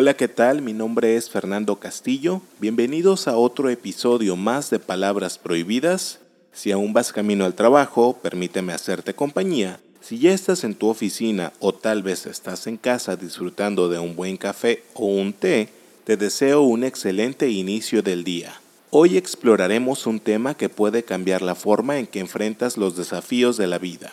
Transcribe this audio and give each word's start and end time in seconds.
Hola, 0.00 0.14
¿qué 0.14 0.28
tal? 0.28 0.62
Mi 0.62 0.74
nombre 0.74 1.16
es 1.16 1.28
Fernando 1.28 1.74
Castillo. 1.80 2.40
Bienvenidos 2.60 3.26
a 3.26 3.36
otro 3.36 3.68
episodio 3.68 4.36
más 4.36 4.70
de 4.70 4.78
Palabras 4.78 5.38
Prohibidas. 5.38 6.20
Si 6.52 6.70
aún 6.70 6.92
vas 6.92 7.12
camino 7.12 7.44
al 7.44 7.54
trabajo, 7.54 8.16
permíteme 8.22 8.72
hacerte 8.72 9.12
compañía. 9.14 9.80
Si 10.00 10.20
ya 10.20 10.32
estás 10.32 10.62
en 10.62 10.76
tu 10.76 10.86
oficina 10.86 11.52
o 11.58 11.74
tal 11.74 12.04
vez 12.04 12.26
estás 12.26 12.68
en 12.68 12.76
casa 12.76 13.16
disfrutando 13.16 13.88
de 13.88 13.98
un 13.98 14.14
buen 14.14 14.36
café 14.36 14.84
o 14.94 15.06
un 15.06 15.32
té, 15.32 15.68
te 16.04 16.16
deseo 16.16 16.62
un 16.62 16.84
excelente 16.84 17.50
inicio 17.50 18.00
del 18.00 18.22
día. 18.22 18.54
Hoy 18.90 19.16
exploraremos 19.16 20.06
un 20.06 20.20
tema 20.20 20.54
que 20.54 20.68
puede 20.68 21.02
cambiar 21.02 21.42
la 21.42 21.56
forma 21.56 21.98
en 21.98 22.06
que 22.06 22.20
enfrentas 22.20 22.76
los 22.76 22.96
desafíos 22.96 23.56
de 23.56 23.66
la 23.66 23.78
vida. 23.78 24.12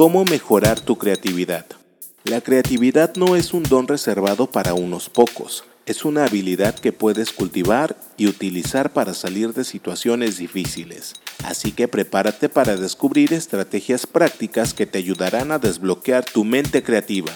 ¿Cómo 0.00 0.24
mejorar 0.24 0.80
tu 0.80 0.96
creatividad? 0.96 1.66
La 2.24 2.40
creatividad 2.40 3.16
no 3.16 3.36
es 3.36 3.52
un 3.52 3.62
don 3.62 3.86
reservado 3.86 4.46
para 4.46 4.72
unos 4.72 5.10
pocos, 5.10 5.64
es 5.84 6.06
una 6.06 6.24
habilidad 6.24 6.74
que 6.74 6.90
puedes 6.90 7.32
cultivar 7.32 7.94
y 8.16 8.26
utilizar 8.26 8.94
para 8.94 9.12
salir 9.12 9.52
de 9.52 9.62
situaciones 9.62 10.38
difíciles. 10.38 11.12
Así 11.44 11.72
que 11.72 11.86
prepárate 11.86 12.48
para 12.48 12.76
descubrir 12.76 13.34
estrategias 13.34 14.06
prácticas 14.06 14.72
que 14.72 14.86
te 14.86 14.96
ayudarán 14.96 15.52
a 15.52 15.58
desbloquear 15.58 16.24
tu 16.24 16.44
mente 16.44 16.82
creativa. 16.82 17.34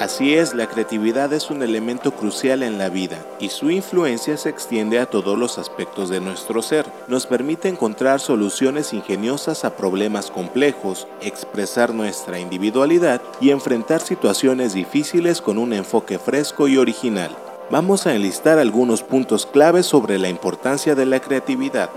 Así 0.00 0.34
es, 0.34 0.54
la 0.54 0.66
creatividad 0.66 1.30
es 1.34 1.50
un 1.50 1.62
elemento 1.62 2.12
crucial 2.12 2.62
en 2.62 2.78
la 2.78 2.88
vida 2.88 3.18
y 3.38 3.50
su 3.50 3.70
influencia 3.70 4.38
se 4.38 4.48
extiende 4.48 4.98
a 4.98 5.04
todos 5.04 5.36
los 5.36 5.58
aspectos 5.58 6.08
de 6.08 6.20
nuestro 6.20 6.62
ser. 6.62 6.86
Nos 7.06 7.26
permite 7.26 7.68
encontrar 7.68 8.18
soluciones 8.18 8.94
ingeniosas 8.94 9.62
a 9.66 9.76
problemas 9.76 10.30
complejos, 10.30 11.06
expresar 11.20 11.92
nuestra 11.92 12.38
individualidad 12.38 13.20
y 13.42 13.50
enfrentar 13.50 14.00
situaciones 14.00 14.72
difíciles 14.72 15.42
con 15.42 15.58
un 15.58 15.74
enfoque 15.74 16.18
fresco 16.18 16.66
y 16.66 16.78
original. 16.78 17.36
Vamos 17.70 18.06
a 18.06 18.14
enlistar 18.14 18.58
algunos 18.58 19.02
puntos 19.02 19.44
claves 19.44 19.84
sobre 19.84 20.18
la 20.18 20.30
importancia 20.30 20.94
de 20.94 21.04
la 21.04 21.20
creatividad. 21.20 21.90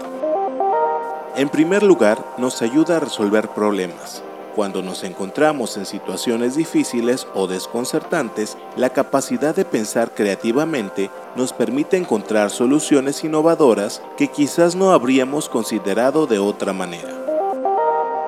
En 1.38 1.48
primer 1.48 1.84
lugar, 1.84 2.22
nos 2.38 2.62
ayuda 2.62 2.98
a 2.98 3.00
resolver 3.00 3.48
problemas. 3.48 4.22
Cuando 4.56 4.84
nos 4.84 5.04
encontramos 5.04 5.78
en 5.78 5.86
situaciones 5.88 6.56
difíciles 6.56 7.26
o 7.34 7.48
desconcertantes, 7.48 8.56
la 8.76 8.92
capacidad 8.92 9.56
de 9.56 9.66
pensar 9.66 10.12
creativamente 10.12 11.10
nos 11.36 11.54
permite 11.54 11.98
encontrar 11.98 12.52
soluciones 12.52 13.24
innovadoras 13.24 14.04
que 14.16 14.28
quizás 14.28 14.76
no 14.76 14.92
habríamos 14.92 15.50
considerado 15.50 16.28
de 16.28 16.38
otra 16.38 16.72
manera. 16.72 17.24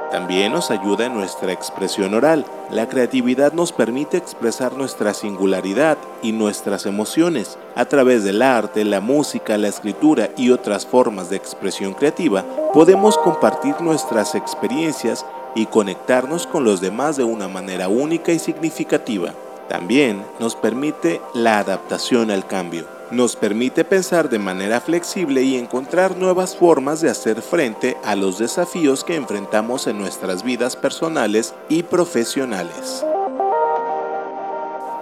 También 0.09 0.53
nos 0.53 0.71
ayuda 0.71 1.07
en 1.07 1.13
nuestra 1.13 1.51
expresión 1.51 2.13
oral. 2.13 2.45
La 2.71 2.87
creatividad 2.87 3.51
nos 3.53 3.71
permite 3.71 4.17
expresar 4.17 4.73
nuestra 4.73 5.13
singularidad 5.13 5.97
y 6.21 6.31
nuestras 6.31 6.85
emociones. 6.85 7.57
A 7.75 7.85
través 7.85 8.23
del 8.23 8.41
arte, 8.41 8.85
la 8.85 9.01
música, 9.01 9.57
la 9.57 9.67
escritura 9.67 10.29
y 10.37 10.51
otras 10.51 10.85
formas 10.85 11.29
de 11.29 11.35
expresión 11.35 11.93
creativa, 11.93 12.45
podemos 12.73 13.17
compartir 13.17 13.75
nuestras 13.81 14.35
experiencias 14.35 15.25
y 15.55 15.65
conectarnos 15.65 16.45
con 16.45 16.63
los 16.63 16.81
demás 16.81 17.17
de 17.17 17.23
una 17.23 17.47
manera 17.47 17.87
única 17.87 18.31
y 18.31 18.39
significativa. 18.39 19.33
También 19.67 20.23
nos 20.39 20.55
permite 20.55 21.21
la 21.33 21.57
adaptación 21.59 22.29
al 22.29 22.45
cambio. 22.45 22.85
Nos 23.11 23.35
permite 23.35 23.83
pensar 23.83 24.29
de 24.29 24.39
manera 24.39 24.81
flexible 24.81 25.41
y 25.43 25.55
encontrar 25.55 26.17
nuevas 26.17 26.55
formas 26.55 27.01
de 27.01 27.09
hacer 27.09 27.41
frente 27.41 27.97
a 28.03 28.15
los 28.15 28.39
desafíos 28.39 29.03
que 29.03 29.15
enfrentamos 29.15 29.87
en 29.87 29.97
nuestras 29.97 30.43
vidas 30.43 30.75
personales 30.75 31.53
y 31.69 31.83
profesionales. 31.83 33.05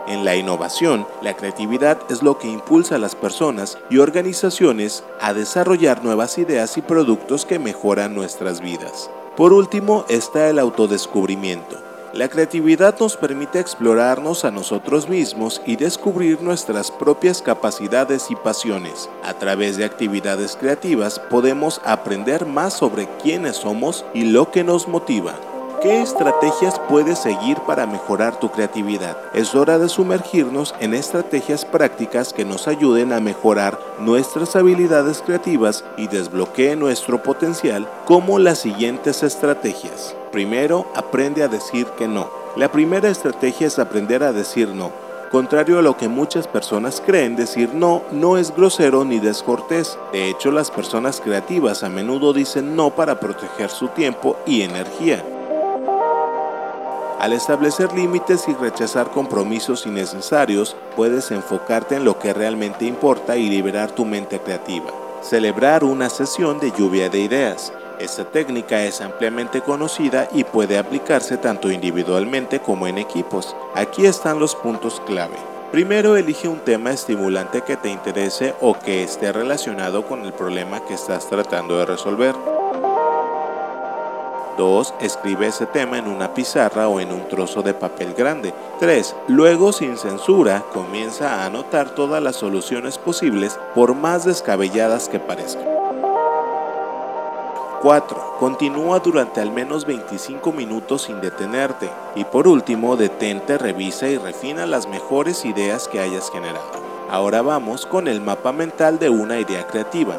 En 0.05 0.25
la 0.25 0.35
innovación, 0.35 1.07
la 1.21 1.33
creatividad 1.33 1.97
es 2.09 2.21
lo 2.21 2.37
que 2.37 2.49
impulsa 2.49 2.95
a 2.95 2.99
las 2.99 3.15
personas 3.15 3.77
y 3.89 3.99
organizaciones 3.99 5.03
a 5.21 5.33
desarrollar 5.33 6.03
nuevas 6.03 6.37
ideas 6.37 6.77
y 6.77 6.81
productos 6.81 7.45
que 7.45 7.57
mejoran 7.57 8.13
nuestras 8.13 8.59
vidas. 8.59 9.09
Por 9.35 9.51
último 9.51 10.05
está 10.09 10.47
el 10.49 10.59
autodescubrimiento. 10.59 11.77
La 12.13 12.29
creatividad 12.29 12.99
nos 12.99 13.17
permite 13.17 13.59
explorarnos 13.59 14.45
a 14.45 14.51
nosotros 14.51 15.09
mismos 15.09 15.59
y 15.65 15.75
descubrir 15.75 16.39
nuestras 16.43 16.91
propias 16.91 17.41
capacidades 17.41 18.29
y 18.29 18.35
pasiones. 18.35 19.09
A 19.23 19.33
través 19.33 19.77
de 19.77 19.85
actividades 19.85 20.55
creativas 20.55 21.17
podemos 21.17 21.81
aprender 21.83 22.45
más 22.45 22.75
sobre 22.75 23.07
quiénes 23.23 23.55
somos 23.55 24.05
y 24.13 24.25
lo 24.25 24.51
que 24.51 24.63
nos 24.63 24.87
motiva. 24.87 25.33
¿Qué 25.83 26.01
estrategias 26.01 26.79
puedes 26.87 27.19
seguir 27.19 27.57
para 27.67 27.85
mejorar 27.85 28.39
tu 28.39 28.49
creatividad? 28.49 29.17
Es 29.33 29.53
hora 29.53 29.77
de 29.77 29.89
sumergirnos 29.89 30.73
en 30.79 30.93
estrategias 30.93 31.65
prácticas 31.65 32.31
que 32.31 32.45
nos 32.45 32.69
ayuden 32.69 33.11
a 33.11 33.19
mejorar 33.19 33.77
nuestras 33.99 34.55
habilidades 34.55 35.21
creativas 35.21 35.83
y 35.97 36.07
desbloqueen 36.07 36.79
nuestro 36.79 37.21
potencial 37.21 37.85
como 38.05 38.39
las 38.39 38.59
siguientes 38.59 39.23
estrategias. 39.23 40.15
Primero, 40.31 40.85
aprende 40.95 41.43
a 41.43 41.49
decir 41.49 41.85
que 41.97 42.07
no. 42.07 42.31
La 42.55 42.71
primera 42.71 43.09
estrategia 43.09 43.67
es 43.67 43.77
aprender 43.77 44.23
a 44.23 44.31
decir 44.31 44.69
no. 44.69 44.89
Contrario 45.31 45.79
a 45.79 45.81
lo 45.81 45.97
que 45.97 46.07
muchas 46.07 46.47
personas 46.47 47.03
creen, 47.05 47.35
decir 47.35 47.73
no 47.73 48.03
no 48.09 48.37
es 48.37 48.55
grosero 48.55 49.03
ni 49.03 49.19
descortés. 49.19 49.97
De 50.13 50.29
hecho, 50.29 50.49
las 50.49 50.71
personas 50.71 51.19
creativas 51.19 51.83
a 51.83 51.89
menudo 51.89 52.31
dicen 52.31 52.77
no 52.77 52.91
para 52.91 53.19
proteger 53.19 53.69
su 53.69 53.89
tiempo 53.89 54.37
y 54.45 54.61
energía. 54.61 55.25
Al 57.23 57.31
establecer 57.31 57.93
límites 57.93 58.49
y 58.49 58.53
rechazar 58.53 59.09
compromisos 59.09 59.85
innecesarios, 59.85 60.75
puedes 60.93 61.31
enfocarte 61.31 61.95
en 61.95 62.03
lo 62.03 62.19
que 62.19 62.33
realmente 62.33 62.83
importa 62.83 63.37
y 63.37 63.47
liberar 63.47 63.91
tu 63.91 64.03
mente 64.03 64.41
creativa. 64.41 64.91
Celebrar 65.21 65.85
una 65.85 66.09
sesión 66.09 66.59
de 66.59 66.73
lluvia 66.77 67.07
de 67.07 67.19
ideas. 67.21 67.71
Esta 67.97 68.25
técnica 68.25 68.83
es 68.83 68.99
ampliamente 68.99 69.61
conocida 69.61 70.27
y 70.33 70.43
puede 70.43 70.77
aplicarse 70.77 71.37
tanto 71.37 71.71
individualmente 71.71 72.59
como 72.59 72.87
en 72.87 72.97
equipos. 72.97 73.55
Aquí 73.73 74.05
están 74.05 74.37
los 74.37 74.53
puntos 74.53 75.01
clave. 75.05 75.37
Primero, 75.71 76.17
elige 76.17 76.49
un 76.49 76.59
tema 76.59 76.91
estimulante 76.91 77.61
que 77.61 77.77
te 77.77 77.87
interese 77.87 78.53
o 78.59 78.77
que 78.77 79.01
esté 79.01 79.31
relacionado 79.31 80.05
con 80.05 80.25
el 80.25 80.33
problema 80.33 80.83
que 80.85 80.95
estás 80.95 81.29
tratando 81.29 81.79
de 81.79 81.85
resolver. 81.85 82.35
2. 84.57 84.93
Escribe 85.01 85.47
ese 85.47 85.65
tema 85.65 85.97
en 85.97 86.07
una 86.07 86.33
pizarra 86.33 86.87
o 86.87 86.99
en 86.99 87.11
un 87.11 87.27
trozo 87.27 87.61
de 87.61 87.73
papel 87.73 88.13
grande. 88.13 88.53
3. 88.79 89.15
Luego, 89.27 89.73
sin 89.73 89.97
censura, 89.97 90.63
comienza 90.73 91.35
a 91.35 91.45
anotar 91.45 91.95
todas 91.95 92.21
las 92.21 92.35
soluciones 92.35 92.97
posibles 92.97 93.59
por 93.75 93.95
más 93.95 94.25
descabelladas 94.25 95.09
que 95.09 95.19
parezcan. 95.19 95.73
4. 97.81 98.37
Continúa 98.39 98.99
durante 98.99 99.41
al 99.41 99.51
menos 99.51 99.85
25 99.85 100.53
minutos 100.53 101.01
sin 101.01 101.19
detenerte. 101.19 101.89
Y 102.15 102.23
por 102.23 102.47
último, 102.47 102.95
detente, 102.95 103.57
revisa 103.57 104.07
y 104.07 104.17
refina 104.17 104.65
las 104.65 104.87
mejores 104.87 105.43
ideas 105.43 105.89
que 105.89 105.99
hayas 105.99 106.31
generado. 106.31 106.71
Ahora 107.09 107.41
vamos 107.41 107.85
con 107.85 108.07
el 108.07 108.21
mapa 108.21 108.53
mental 108.53 108.99
de 108.99 109.09
una 109.09 109.37
idea 109.37 109.67
creativa. 109.67 110.15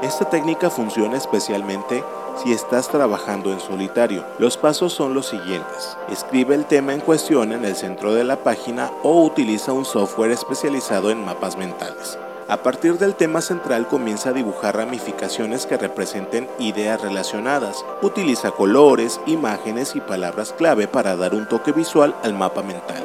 Esta 0.00 0.30
técnica 0.30 0.70
funciona 0.70 1.16
especialmente 1.16 2.04
si 2.42 2.52
estás 2.52 2.88
trabajando 2.88 3.52
en 3.52 3.60
solitario. 3.60 4.24
Los 4.38 4.56
pasos 4.56 4.92
son 4.92 5.14
los 5.14 5.26
siguientes. 5.26 5.96
Escribe 6.10 6.54
el 6.54 6.64
tema 6.64 6.94
en 6.94 7.00
cuestión 7.00 7.52
en 7.52 7.64
el 7.64 7.74
centro 7.76 8.14
de 8.14 8.24
la 8.24 8.36
página 8.36 8.90
o 9.02 9.22
utiliza 9.24 9.72
un 9.72 9.84
software 9.84 10.30
especializado 10.30 11.10
en 11.10 11.24
mapas 11.24 11.56
mentales. 11.56 12.18
A 12.48 12.62
partir 12.62 12.96
del 12.96 13.14
tema 13.14 13.42
central 13.42 13.86
comienza 13.88 14.30
a 14.30 14.32
dibujar 14.32 14.74
ramificaciones 14.74 15.66
que 15.66 15.76
representen 15.76 16.48
ideas 16.58 17.00
relacionadas. 17.02 17.84
Utiliza 18.00 18.52
colores, 18.52 19.20
imágenes 19.26 19.94
y 19.96 20.00
palabras 20.00 20.54
clave 20.56 20.88
para 20.88 21.14
dar 21.16 21.34
un 21.34 21.46
toque 21.46 21.72
visual 21.72 22.14
al 22.22 22.32
mapa 22.32 22.62
mental. 22.62 23.04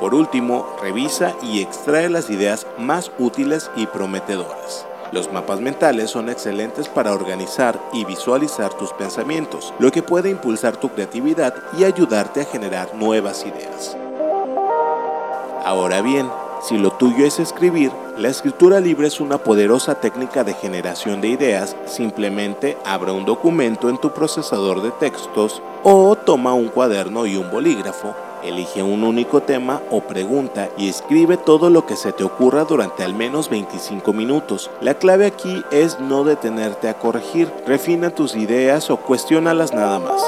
Por 0.00 0.14
último, 0.14 0.66
revisa 0.80 1.34
y 1.42 1.60
extrae 1.60 2.08
las 2.08 2.30
ideas 2.30 2.66
más 2.78 3.12
útiles 3.18 3.70
y 3.76 3.86
prometedoras. 3.86 4.86
Los 5.14 5.32
mapas 5.32 5.60
mentales 5.60 6.10
son 6.10 6.28
excelentes 6.28 6.88
para 6.88 7.12
organizar 7.12 7.78
y 7.92 8.04
visualizar 8.04 8.74
tus 8.74 8.92
pensamientos, 8.94 9.72
lo 9.78 9.92
que 9.92 10.02
puede 10.02 10.28
impulsar 10.28 10.76
tu 10.76 10.88
creatividad 10.88 11.54
y 11.78 11.84
ayudarte 11.84 12.40
a 12.40 12.44
generar 12.44 12.92
nuevas 12.96 13.46
ideas. 13.46 13.96
Ahora 15.64 16.02
bien, 16.02 16.28
si 16.60 16.78
lo 16.78 16.90
tuyo 16.90 17.24
es 17.24 17.38
escribir, 17.38 17.92
la 18.18 18.28
escritura 18.28 18.80
libre 18.80 19.06
es 19.06 19.20
una 19.20 19.38
poderosa 19.38 19.94
técnica 20.00 20.42
de 20.42 20.54
generación 20.54 21.20
de 21.20 21.28
ideas. 21.28 21.76
Simplemente 21.86 22.76
abre 22.84 23.12
un 23.12 23.24
documento 23.24 23.88
en 23.88 23.98
tu 23.98 24.10
procesador 24.10 24.82
de 24.82 24.90
textos 24.90 25.62
o 25.84 26.16
toma 26.16 26.54
un 26.54 26.66
cuaderno 26.66 27.24
y 27.24 27.36
un 27.36 27.52
bolígrafo 27.52 28.16
Elige 28.44 28.82
un 28.82 29.04
único 29.04 29.40
tema 29.40 29.80
o 29.90 30.02
pregunta 30.02 30.68
y 30.76 30.90
escribe 30.90 31.38
todo 31.38 31.70
lo 31.70 31.86
que 31.86 31.96
se 31.96 32.12
te 32.12 32.24
ocurra 32.24 32.64
durante 32.64 33.02
al 33.02 33.14
menos 33.14 33.48
25 33.48 34.12
minutos. 34.12 34.70
La 34.82 34.94
clave 34.94 35.24
aquí 35.24 35.64
es 35.70 35.98
no 35.98 36.24
detenerte 36.24 36.90
a 36.90 36.98
corregir, 36.98 37.50
refina 37.66 38.10
tus 38.10 38.36
ideas 38.36 38.90
o 38.90 38.98
cuestiónalas 38.98 39.72
nada 39.72 39.98
más. 39.98 40.22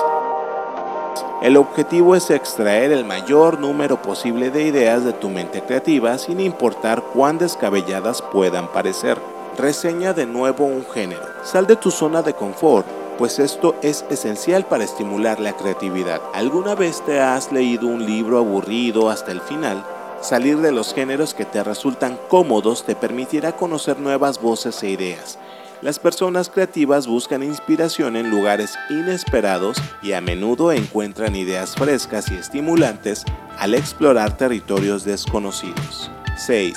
El 1.42 1.58
objetivo 1.58 2.16
es 2.16 2.30
extraer 2.30 2.90
el 2.90 3.04
mayor 3.04 3.60
número 3.60 4.00
posible 4.00 4.50
de 4.50 4.62
ideas 4.62 5.04
de 5.04 5.12
tu 5.12 5.28
mente 5.28 5.60
creativa 5.60 6.16
sin 6.16 6.40
importar 6.40 7.02
cuán 7.12 7.36
descabelladas 7.36 8.22
puedan 8.22 8.68
parecer. 8.68 9.18
Reseña 9.58 10.14
de 10.14 10.24
nuevo 10.24 10.64
un 10.64 10.86
género. 10.86 11.26
Sal 11.42 11.66
de 11.66 11.76
tu 11.76 11.90
zona 11.90 12.22
de 12.22 12.32
confort 12.32 12.86
pues 13.18 13.38
esto 13.38 13.74
es 13.82 14.04
esencial 14.10 14.66
para 14.66 14.84
estimular 14.84 15.40
la 15.40 15.56
creatividad. 15.56 16.20
¿Alguna 16.34 16.74
vez 16.74 17.04
te 17.04 17.20
has 17.20 17.50
leído 17.52 17.86
un 17.86 18.04
libro 18.04 18.38
aburrido 18.38 19.10
hasta 19.10 19.32
el 19.32 19.40
final? 19.40 19.84
Salir 20.20 20.58
de 20.58 20.72
los 20.72 20.94
géneros 20.94 21.34
que 21.34 21.44
te 21.44 21.62
resultan 21.62 22.18
cómodos 22.28 22.84
te 22.84 22.96
permitirá 22.96 23.52
conocer 23.52 23.98
nuevas 23.98 24.40
voces 24.40 24.82
e 24.82 24.90
ideas. 24.90 25.38
Las 25.82 25.98
personas 25.98 26.48
creativas 26.48 27.06
buscan 27.06 27.42
inspiración 27.42 28.16
en 28.16 28.30
lugares 28.30 28.74
inesperados 28.88 29.76
y 30.02 30.12
a 30.12 30.20
menudo 30.20 30.72
encuentran 30.72 31.36
ideas 31.36 31.74
frescas 31.74 32.30
y 32.30 32.34
estimulantes 32.34 33.24
al 33.58 33.74
explorar 33.74 34.36
territorios 34.36 35.04
desconocidos. 35.04 36.10
6. 36.38 36.74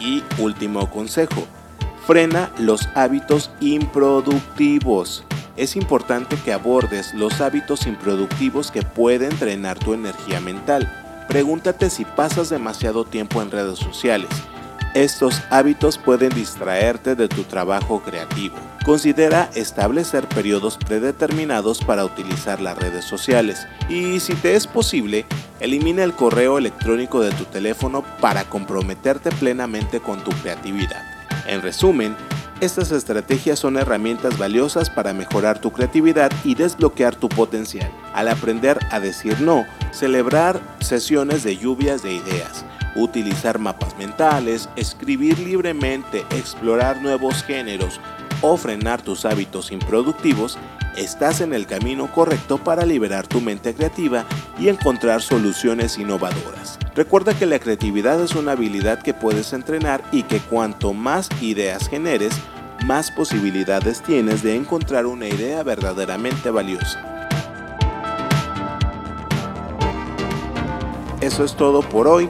Y 0.00 0.22
último 0.38 0.88
consejo. 0.90 1.44
Frena 2.06 2.50
los 2.58 2.88
hábitos 2.94 3.50
improductivos 3.60 5.24
es 5.60 5.76
importante 5.76 6.36
que 6.42 6.54
abordes 6.54 7.12
los 7.12 7.42
hábitos 7.42 7.86
improductivos 7.86 8.70
que 8.70 8.80
pueden 8.80 9.38
drenar 9.38 9.78
tu 9.78 9.92
energía 9.92 10.40
mental. 10.40 10.90
Pregúntate 11.28 11.90
si 11.90 12.06
pasas 12.06 12.48
demasiado 12.48 13.04
tiempo 13.04 13.42
en 13.42 13.50
redes 13.50 13.78
sociales. 13.78 14.30
Estos 14.94 15.42
hábitos 15.50 15.98
pueden 15.98 16.30
distraerte 16.30 17.14
de 17.14 17.28
tu 17.28 17.44
trabajo 17.44 18.00
creativo. 18.00 18.56
Considera 18.86 19.50
establecer 19.54 20.26
periodos 20.28 20.78
predeterminados 20.78 21.84
para 21.84 22.06
utilizar 22.06 22.62
las 22.62 22.78
redes 22.78 23.04
sociales 23.04 23.68
y 23.90 24.18
si 24.20 24.34
te 24.36 24.56
es 24.56 24.66
posible, 24.66 25.26
elimina 25.60 26.02
el 26.04 26.14
correo 26.14 26.56
electrónico 26.56 27.20
de 27.20 27.32
tu 27.32 27.44
teléfono 27.44 28.02
para 28.22 28.44
comprometerte 28.44 29.30
plenamente 29.30 30.00
con 30.00 30.24
tu 30.24 30.30
creatividad. 30.30 31.04
En 31.46 31.60
resumen, 31.60 32.16
estas 32.60 32.92
estrategias 32.92 33.58
son 33.58 33.76
herramientas 33.76 34.36
valiosas 34.36 34.90
para 34.90 35.12
mejorar 35.12 35.60
tu 35.60 35.72
creatividad 35.72 36.32
y 36.44 36.54
desbloquear 36.54 37.14
tu 37.14 37.28
potencial. 37.28 37.90
Al 38.12 38.28
aprender 38.28 38.78
a 38.90 39.00
decir 39.00 39.40
no, 39.40 39.64
celebrar 39.92 40.60
sesiones 40.80 41.42
de 41.42 41.56
lluvias 41.56 42.02
de 42.02 42.14
ideas, 42.14 42.64
utilizar 42.96 43.58
mapas 43.58 43.96
mentales, 43.96 44.68
escribir 44.76 45.38
libremente, 45.38 46.24
explorar 46.30 47.00
nuevos 47.00 47.42
géneros 47.44 48.00
o 48.42 48.56
frenar 48.56 49.00
tus 49.00 49.24
hábitos 49.24 49.70
improductivos, 49.70 50.58
estás 50.96 51.40
en 51.40 51.54
el 51.54 51.66
camino 51.66 52.10
correcto 52.12 52.58
para 52.58 52.84
liberar 52.84 53.26
tu 53.26 53.40
mente 53.40 53.74
creativa 53.74 54.24
y 54.58 54.68
encontrar 54.68 55.22
soluciones 55.22 55.98
innovadoras. 55.98 56.79
Recuerda 57.00 57.32
que 57.32 57.46
la 57.46 57.58
creatividad 57.58 58.22
es 58.22 58.34
una 58.34 58.52
habilidad 58.52 59.00
que 59.00 59.14
puedes 59.14 59.54
entrenar 59.54 60.04
y 60.12 60.24
que 60.24 60.38
cuanto 60.38 60.92
más 60.92 61.30
ideas 61.40 61.88
generes, 61.88 62.34
más 62.84 63.10
posibilidades 63.10 64.02
tienes 64.02 64.42
de 64.42 64.54
encontrar 64.54 65.06
una 65.06 65.26
idea 65.26 65.62
verdaderamente 65.62 66.50
valiosa. 66.50 67.02
Eso 71.22 71.42
es 71.42 71.56
todo 71.56 71.80
por 71.80 72.06
hoy 72.06 72.28